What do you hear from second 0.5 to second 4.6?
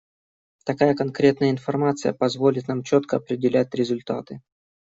Такая конкретная информации позволит нам четко определять результаты.